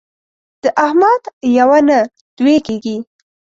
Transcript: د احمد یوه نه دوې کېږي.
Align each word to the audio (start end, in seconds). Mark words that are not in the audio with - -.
د 0.63 0.65
احمد 0.85 1.23
یوه 1.57 1.79
نه 1.87 1.99
دوې 2.37 2.57
کېږي. 2.67 2.97